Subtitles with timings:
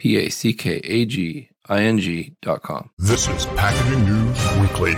[0.00, 2.90] www.ororapackaging.com.
[2.98, 4.94] This is Packaging News Weekly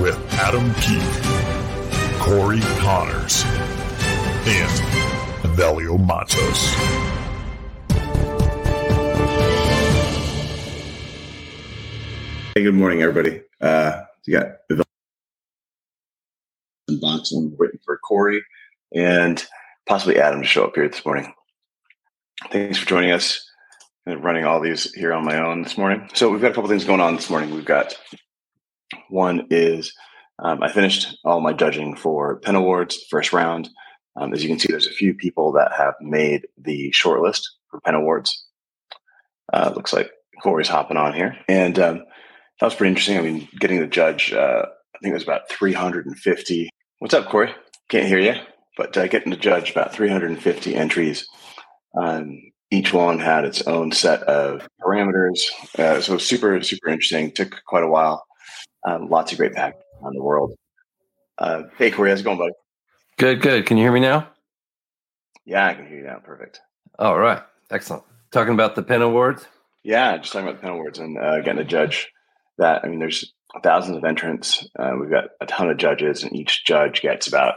[0.00, 1.00] with Adam Peek,
[2.20, 3.44] Cory Connors,
[4.46, 4.70] and
[5.42, 6.74] Evelio Mattos.
[12.54, 13.42] Hey, good morning, everybody.
[13.60, 14.84] Uh, you got the
[17.00, 18.42] boxing waiting for Cory
[18.94, 19.44] and
[19.86, 21.32] possibly Adam to show up here this morning.
[22.50, 23.49] Thanks for joining us.
[24.18, 26.08] Running all these here on my own this morning.
[26.14, 27.54] So we've got a couple things going on this morning.
[27.54, 27.94] We've got
[29.08, 29.92] one is
[30.42, 33.68] um, I finished all my judging for Pentawards first round.
[34.16, 37.80] Um, as you can see, there's a few people that have made the shortlist for
[37.80, 38.30] Pentawards.
[39.52, 40.10] Uh, looks like
[40.42, 41.98] Cory's hopping on here, and um,
[42.58, 43.18] that was pretty interesting.
[43.18, 46.70] I mean, getting the judge, uh, I think it was about 350.
[46.98, 47.54] What's up, Cory?
[47.88, 48.34] Can't hear you,
[48.76, 51.26] but uh, getting to judge about 350 entries.
[52.70, 55.40] Each one had its own set of parameters.
[55.78, 57.32] Uh, so super, super interesting.
[57.32, 58.24] Took quite a while.
[58.86, 60.54] Um, lots of great back on the world.
[61.38, 62.52] Uh, hey, Cory, how's it going, buddy?
[63.18, 63.66] Good, good.
[63.66, 64.28] Can you hear me now?
[65.44, 66.18] Yeah, I can hear you now.
[66.18, 66.60] Perfect.
[66.98, 67.42] All right.
[67.70, 68.04] Excellent.
[68.30, 69.46] Talking about the Pentawards?
[69.82, 72.08] Yeah, just talking about the Pentawards and uh, getting to judge
[72.58, 72.84] that.
[72.84, 73.32] I mean, there's
[73.62, 74.68] thousands of entrants.
[74.78, 77.54] Uh, we've got a ton of judges, and each judge gets about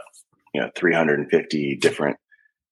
[0.52, 2.16] you know 350 different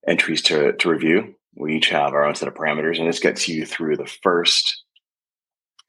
[0.07, 1.35] entries to to review.
[1.55, 4.85] We each have our own set of parameters, and this gets you through the first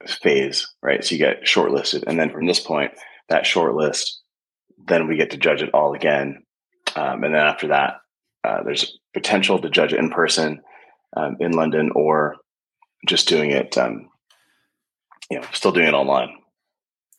[0.08, 1.04] phase, right?
[1.04, 2.92] So you get shortlisted, and then from this point,
[3.30, 4.10] that shortlist,
[4.88, 6.44] then we get to judge it all again,
[6.96, 7.96] um, and then after that,
[8.44, 10.62] uh, there's potential to judge it in person
[11.16, 12.36] um, in London, or
[13.08, 14.10] just doing it, um,
[15.30, 16.36] you know, still doing it online.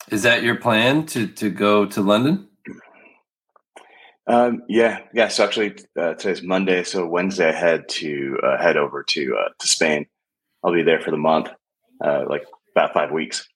[0.09, 2.47] Is that your plan to to go to London?
[4.27, 5.27] Um, yeah, yeah.
[5.27, 6.83] So actually, uh, today's Monday.
[6.83, 10.07] So Wednesday, I head to uh, head over to uh, to Spain.
[10.63, 11.49] I'll be there for the month,
[12.03, 13.47] uh, like about five weeks.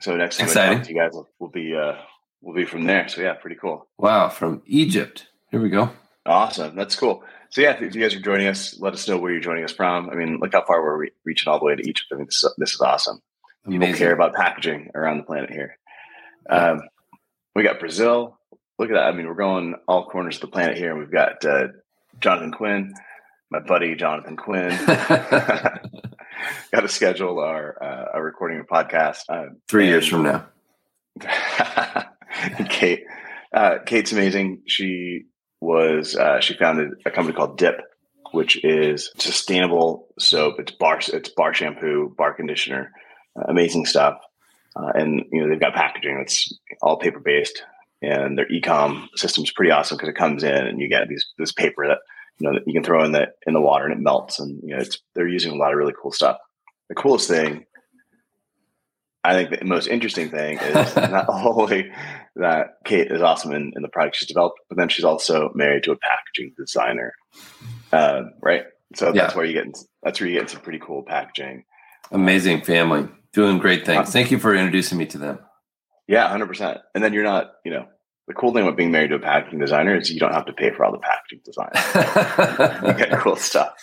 [0.00, 1.94] So next time I talk to you guys, will we'll be uh,
[2.40, 3.08] we'll be from there.
[3.08, 3.86] So yeah, pretty cool.
[3.98, 5.28] Wow, from Egypt.
[5.50, 5.90] Here we go.
[6.26, 6.74] Awesome.
[6.74, 7.22] That's cool.
[7.50, 9.72] So yeah, if you guys are joining us, let us know where you're joining us
[9.72, 10.10] from.
[10.10, 12.08] I mean, look how far we're re- reaching all the way to Egypt.
[12.12, 13.22] I mean, this, this is awesome.
[13.64, 13.98] People Amazing.
[13.98, 15.78] care about packaging around the planet here.
[16.50, 16.82] Um,
[17.54, 18.38] we got Brazil.
[18.78, 19.04] Look at that.
[19.04, 20.90] I mean, we're going all corners of the planet here.
[20.90, 21.68] And we've got uh,
[22.20, 22.94] Jonathan Quinn,
[23.50, 24.70] my buddy Jonathan Quinn.
[26.72, 29.20] got to schedule our uh, our recording of podcast.
[29.28, 30.46] Uh, Three years from now.
[32.68, 33.04] Kate,
[33.54, 34.62] uh, Kate's amazing.
[34.66, 35.24] She
[35.60, 37.80] was uh, she founded a company called Dip,
[38.32, 40.58] which is sustainable soap.
[40.58, 42.92] It's bar it's bar shampoo, bar conditioner,
[43.38, 44.18] uh, amazing stuff.
[44.74, 47.62] Uh, and you know they've got packaging that's all paper based,
[48.02, 51.26] and their ecom system is pretty awesome because it comes in and you get these
[51.38, 51.98] this paper that
[52.38, 54.60] you know that you can throw in the in the water and it melts, and
[54.62, 56.38] you know it's they're using a lot of really cool stuff.
[56.88, 57.66] The coolest thing
[59.26, 61.90] I think the most interesting thing is not only
[62.36, 65.82] that Kate is awesome in, in, the product she's developed, but then she's also married
[65.84, 67.12] to a packaging designer,
[67.92, 68.64] uh, right?
[68.94, 69.36] So that's Yeah.
[69.36, 71.64] where you get that's where you get some pretty cool packaging.
[72.12, 73.08] Amazing family.
[73.32, 74.12] Doing great things.
[74.12, 75.40] Thank you for introducing me to them.
[76.08, 76.78] Yeah, hundred percent.
[76.94, 77.86] And then you're not, you know,
[78.28, 80.52] the cool thing about being married to a packaging designer is you don't have to
[80.52, 81.70] pay for all the packaging design.
[82.98, 83.74] you get cool stuff.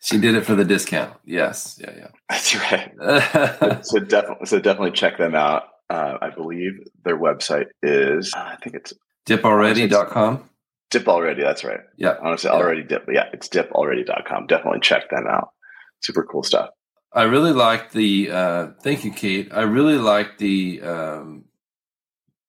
[0.00, 1.14] she did it for the discount.
[1.24, 1.78] Yes.
[1.80, 2.08] Yeah, Yeah.
[2.30, 2.92] That's right.
[3.84, 5.64] So definitely, so definitely check them out.
[5.90, 6.72] Uh, I believe
[7.04, 8.94] their website is, uh, I think it's
[9.26, 10.48] Dipalready.com.
[10.90, 11.42] Dip Already.
[11.42, 11.80] That's right.
[11.96, 12.14] Yeah.
[12.22, 12.56] Honestly, Yeah.
[12.56, 13.06] already dip.
[13.12, 14.46] Yeah, it's dipalready.com.
[14.46, 15.48] Definitely check them out.
[16.00, 16.70] Super cool stuff.
[17.12, 19.48] I really like the, uh, thank you, Kate.
[19.52, 21.44] I really like the um,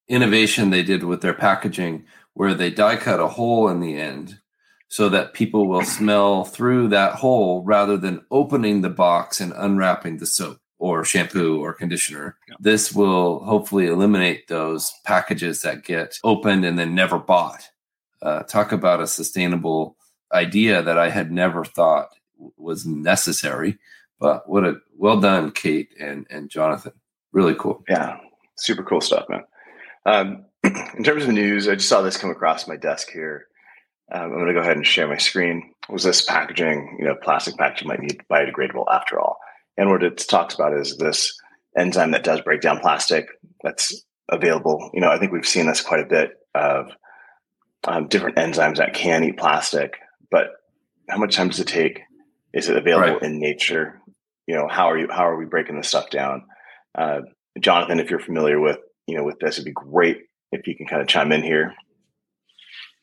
[0.07, 4.39] innovation they did with their packaging where they die cut a hole in the end
[4.87, 10.17] so that people will smell through that hole rather than opening the box and unwrapping
[10.17, 12.37] the soap or shampoo or conditioner.
[12.59, 17.69] This will hopefully eliminate those packages that get opened and then never bought.
[18.21, 19.95] Uh, talk about a sustainable
[20.33, 22.09] idea that I had never thought
[22.57, 23.77] was necessary.
[24.19, 26.93] But what a well done, Kate and and Jonathan.
[27.31, 27.83] Really cool.
[27.89, 28.17] Yeah.
[28.57, 29.43] Super cool stuff, man.
[30.05, 33.47] Um, in terms of news, I just saw this come across my desk here.
[34.11, 35.73] Um, I'm going to go ahead and share my screen.
[35.89, 39.37] Was this packaging, you know, plastic packaging might be biodegradable after all?
[39.77, 41.35] And what it talks about is this
[41.77, 43.27] enzyme that does break down plastic
[43.63, 44.89] that's available.
[44.93, 46.91] You know, I think we've seen this quite a bit of
[47.83, 49.95] um, different enzymes that can eat plastic,
[50.31, 50.47] but
[51.09, 52.01] how much time does it take?
[52.53, 53.23] Is it available right.
[53.23, 54.01] in nature?
[54.47, 55.07] You know, how are you?
[55.11, 56.45] How are we breaking this stuff down?
[56.97, 57.21] Uh,
[57.59, 60.87] Jonathan, if you're familiar with you know with this, it'd be great if you can
[60.87, 61.73] kind of chime in here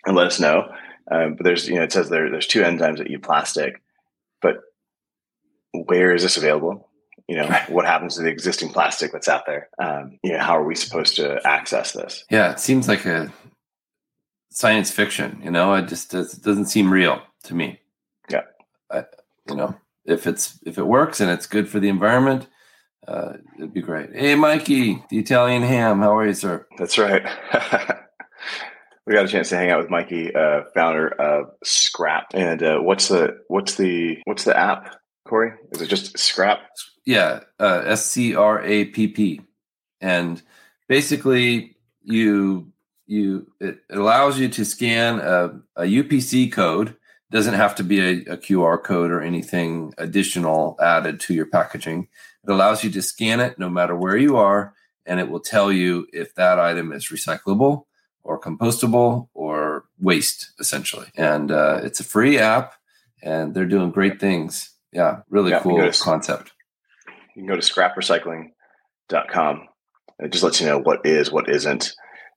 [0.06, 0.72] and let us know.
[1.10, 3.82] Um, but there's you know it says there there's two enzymes that eat plastic,
[4.40, 4.56] but
[5.72, 6.88] where is this available?
[7.28, 9.68] You know what happens to the existing plastic that's out there?
[9.82, 12.24] Um, you know how are we supposed to access this?
[12.30, 13.32] Yeah, it seems like a
[14.50, 15.40] science fiction.
[15.42, 17.80] You know, it just it doesn't seem real to me.
[18.30, 18.42] Yeah,
[18.90, 19.04] I,
[19.48, 19.74] you know,
[20.04, 22.46] if it's if it works and it's good for the environment,
[23.06, 24.14] uh, it'd be great.
[24.14, 26.66] Hey, Mikey, the Italian ham, how are you, sir?
[26.78, 27.22] That's right.
[29.06, 32.26] we got a chance to hang out with Mikey, uh, founder of Scrapp.
[32.34, 34.96] And uh, what's the what's the what's the app,
[35.26, 35.52] Cory?
[35.72, 36.58] Is it just Scrapp?
[37.04, 39.40] Yeah, uh, S C R A P P,
[40.00, 40.40] and
[40.88, 42.72] basically you
[43.06, 46.96] you it allows you to scan a, a UPC code.
[47.32, 52.08] Doesn't have to be a, a QR code or anything additional added to your packaging.
[52.44, 54.74] It allows you to scan it no matter where you are,
[55.06, 57.86] and it will tell you if that item is recyclable
[58.22, 61.06] or compostable or waste, essentially.
[61.16, 62.74] And uh, it's a free app,
[63.22, 64.68] and they're doing great things.
[64.92, 66.52] Yeah, really yeah, cool to, concept.
[67.34, 69.68] You can go to scrapprecycling.com.
[70.18, 71.94] It just lets you know what is, what isn't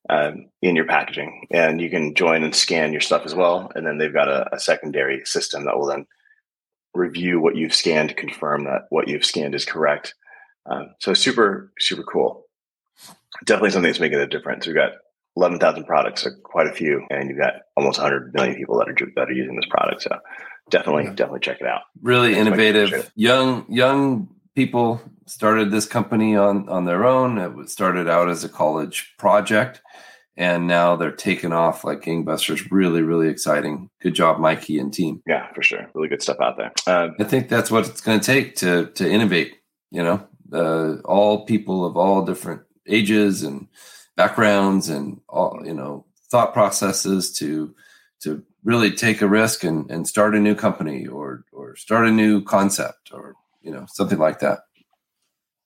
[0.10, 1.48] um, in your packaging.
[1.52, 3.72] And you can join and scan your stuff as well.
[3.75, 6.06] And then they've got a, a secondary system that will then
[6.94, 10.13] review what you've scanned to confirm that what you've scanned is correct.
[10.66, 12.46] Um, so super, super cool.
[13.46, 14.66] Definitely something that's making a difference.
[14.66, 14.94] We've got
[15.36, 18.96] 11,000 products, so quite a few, and you've got almost 100 million people that are
[19.16, 20.04] that are using this product.
[20.04, 20.18] So
[20.69, 21.10] definitely, yeah.
[21.12, 21.81] definitely check it out.
[22.02, 27.38] Really innovative, young young people started this company on on their own.
[27.38, 29.81] It started out as a college project,
[30.38, 32.68] and now they're taking off like gangbusters.
[32.72, 33.89] Really, really exciting.
[34.01, 35.22] Good job, Mikey and team.
[35.27, 35.89] Yeah, for sure.
[35.94, 36.72] Really good stuff out there.
[36.88, 39.56] Um, I think that's what it's going to take to to innovate.
[39.92, 43.68] You know, uh, all people of all different ages and
[44.16, 47.74] backgrounds and all you know thought processes to
[48.21, 52.12] to really take a risk and, and start a new company or or start a
[52.12, 54.60] new concept or you know something like that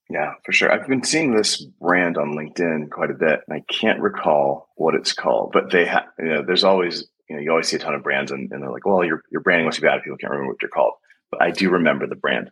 [0.09, 3.73] yeah for sure i've been seeing this brand on linkedin quite a bit and i
[3.73, 7.51] can't recall what it's called but they have you know there's always you know you
[7.51, 9.81] always see a ton of brands and, and they're like well your, your branding must
[9.81, 10.93] be bad people can't remember what you're called
[11.31, 12.49] but i do remember the brand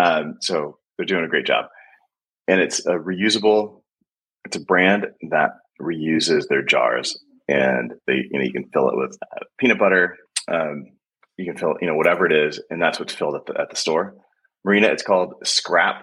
[0.00, 1.66] um, so they're doing a great job
[2.46, 3.82] and it's a reusable
[4.48, 5.50] it's a brand that
[5.80, 7.18] reuses their jars,
[7.48, 10.16] and they you know you can fill it with uh, peanut butter.
[10.50, 10.86] Um,
[11.36, 13.68] you can fill you know whatever it is, and that's what's filled at the at
[13.68, 14.14] the store.
[14.64, 16.00] Marina, it's called Scrapp,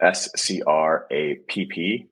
[0.00, 2.06] S C R A P P,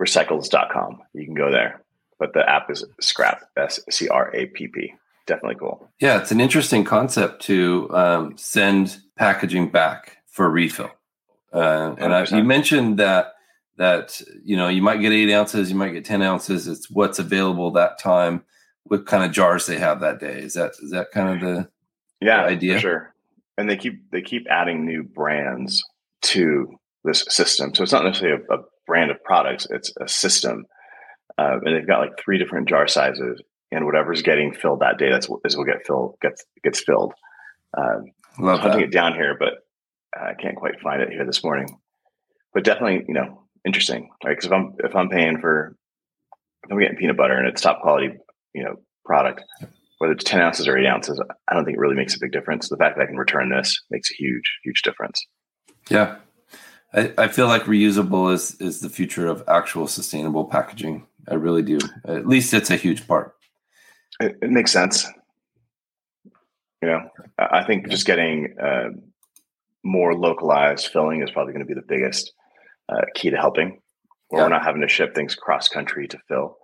[0.00, 1.02] recycles.com.
[1.14, 1.82] You can go there,
[2.18, 4.94] but the app is Scrapp, S C R A P P.
[5.26, 5.88] Definitely cool.
[5.98, 10.90] Yeah, it's an interesting concept to um, send packaging back for refill.
[11.52, 13.32] Uh, and I, you mentioned that
[13.76, 17.18] that you know you might get eight ounces you might get 10 ounces it's what's
[17.18, 18.42] available that time
[18.84, 21.68] what kind of jars they have that day is that is that kind of the
[22.20, 23.14] yeah the idea sure
[23.58, 25.84] and they keep they keep adding new brands
[26.22, 30.64] to this system so it's not necessarily a, a brand of products it's a system
[31.38, 33.40] uh, and they've got like three different jar sizes
[33.72, 37.12] and whatever's getting filled that day that's is what get filled gets gets filled
[37.76, 38.04] um,
[38.38, 39.54] Love hunting it down here but
[40.14, 41.66] i can't quite find it here this morning
[42.52, 44.36] but definitely you know interesting, right?
[44.36, 45.76] Because if I'm if I'm paying for
[46.64, 48.10] if I'm getting peanut butter and it's top quality,
[48.54, 49.42] you know, product,
[49.98, 52.32] whether it's ten ounces or eight ounces, I don't think it really makes a big
[52.32, 52.68] difference.
[52.68, 55.26] The fact that I can return this makes a huge, huge difference.
[55.90, 56.16] Yeah,
[56.96, 61.06] I, I feel like reusable is is the future of actual sustainable packaging.
[61.28, 61.78] I really do.
[62.04, 63.34] At least it's a huge part.
[64.20, 65.06] It, it makes sense.
[66.82, 68.90] You know, I think just getting uh,
[69.82, 72.32] more localized filling is probably going to be the biggest
[72.88, 73.80] uh, key to helping,
[74.28, 74.46] where yeah.
[74.46, 76.58] we're not having to ship things cross country to fill.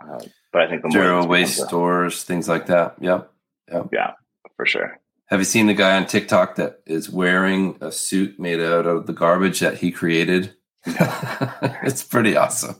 [0.00, 0.20] Uh,
[0.52, 2.96] but I think the zero waste stores, things like that.
[3.00, 3.30] Yep.
[3.72, 3.88] yep.
[3.92, 4.12] Yeah,
[4.56, 5.00] for sure.
[5.28, 9.06] Have you seen the guy on TikTok that is wearing a suit made out of
[9.06, 10.54] the garbage that he created?
[10.86, 12.76] it's pretty awesome.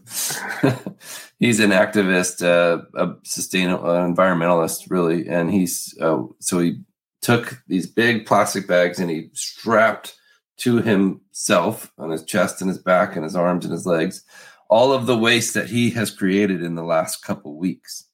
[1.38, 6.80] he's an activist, uh, a sustainable environmentalist, really, and he's uh, so he
[7.20, 10.14] took these big plastic bags and he strapped
[10.58, 14.24] to himself on his chest and his back and his arms and his legs
[14.68, 18.04] all of the waste that he has created in the last couple weeks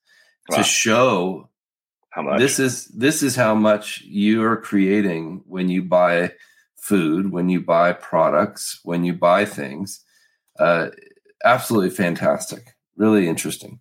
[0.49, 0.59] wow.
[0.59, 1.51] to show
[2.15, 6.33] how much this is this is how much you are creating when you buy
[6.77, 10.05] food, when you buy products, when you buy things.
[10.57, 10.91] Uh,
[11.45, 12.77] absolutely fantastic.
[12.97, 13.81] Really interesting.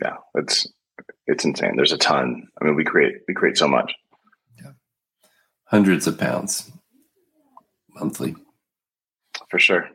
[0.00, 0.64] Yeah, it's
[1.26, 1.74] it's insane.
[1.74, 2.46] There's a ton.
[2.60, 3.92] I mean, we create we create so much.
[4.62, 4.72] Yeah.
[5.64, 6.70] Hundreds of pounds
[7.96, 8.36] monthly.
[9.50, 9.88] For sure.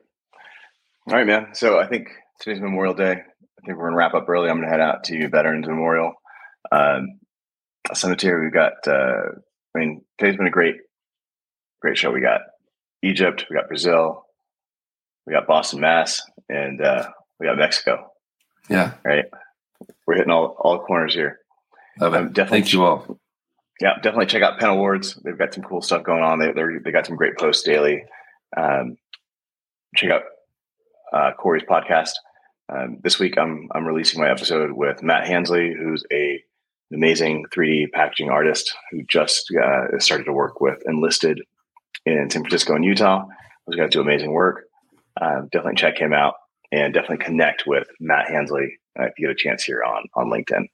[1.07, 1.53] All right, man.
[1.53, 2.09] So I think
[2.41, 3.11] today's Memorial Day.
[3.13, 4.49] I think we're gonna wrap up early.
[4.49, 6.15] I'm gonna head out to Veterans Memorial
[6.71, 7.19] um,
[7.93, 8.45] Cemetery.
[8.45, 8.73] We've got.
[8.87, 9.31] Uh,
[9.75, 10.77] I mean, today's been a great,
[11.81, 12.11] great show.
[12.11, 12.41] We got
[13.03, 13.45] Egypt.
[13.49, 14.25] We got Brazil.
[15.25, 17.09] We got Boston, Mass, and uh,
[17.39, 18.11] we got Mexico.
[18.69, 18.93] Yeah.
[19.03, 19.25] Right.
[20.05, 21.39] We're hitting all all corners here.
[21.99, 22.17] Love it.
[22.17, 23.19] Um, definitely Thank you all.
[23.79, 25.21] Yeah, definitely check out Pentawards.
[25.23, 26.39] They've got some cool stuff going on.
[26.39, 26.51] They
[26.83, 28.03] they got some great posts daily.
[28.55, 28.97] Um,
[29.95, 30.23] check out
[31.11, 32.11] uh, Cory's podcast.
[32.69, 36.43] Um, this week, I'm I'm releasing my episode with Matt Hansley, who's a
[36.93, 41.41] amazing 3D packaging artist who just uh, started to work with Enlisted
[42.05, 43.25] in San Francisco and Utah.
[43.67, 44.65] Those guys do amazing work.
[45.19, 46.35] Uh, definitely check him out
[46.71, 50.27] and definitely connect with Matt Hansley uh, if you get a chance here on on
[50.27, 50.67] LinkedIn.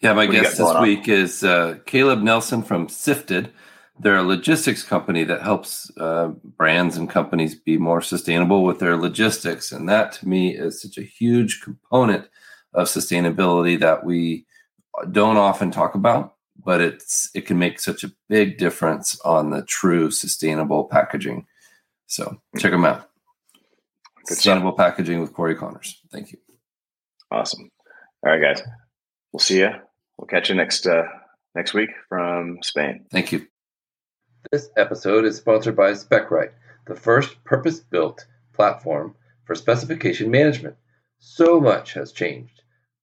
[0.00, 3.52] Yeah, my what guest this week is uh, Caleb Nelson from Sifted.
[4.00, 8.96] They're a logistics company that helps uh, brands and companies be more sustainable with their
[8.96, 9.72] logistics.
[9.72, 12.28] And that to me is such a huge component
[12.74, 14.46] of sustainability that we
[15.10, 19.62] don't often talk about, but it's it can make such a big difference on the
[19.62, 21.46] true sustainable packaging.
[22.06, 23.08] So check them out.
[24.26, 24.86] Good sustainable stuff.
[24.86, 26.00] packaging with Cory Connors.
[26.10, 26.38] Thank you.
[27.30, 27.70] Awesome.
[28.24, 28.66] All right, guys.
[29.32, 29.70] We'll see you.
[30.16, 31.04] We'll catch you next uh,
[31.54, 33.06] next week from Spain.
[33.10, 33.46] Thank you.
[34.50, 36.52] This episode is sponsored by Specright,
[36.86, 38.24] the first purpose-built
[38.54, 39.14] platform
[39.44, 40.76] for specification management.
[41.18, 42.57] So much has changed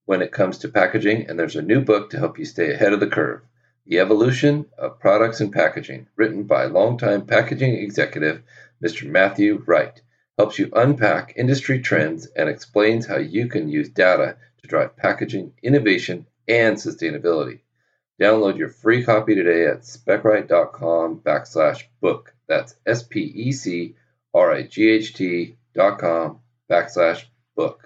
[0.05, 2.93] when it comes to packaging, and there's a new book to help you stay ahead
[2.93, 3.41] of the curve.
[3.87, 8.41] The Evolution of Products and Packaging, written by longtime packaging executive
[8.83, 9.07] Mr.
[9.07, 10.01] Matthew Wright,
[10.37, 15.53] helps you unpack industry trends and explains how you can use data to drive packaging
[15.61, 17.59] innovation and sustainability.
[18.19, 22.33] Download your free copy today at specright.com backslash book.
[22.47, 23.95] That's S P E C
[24.33, 27.23] R I G H T dot com backslash
[27.55, 27.84] book.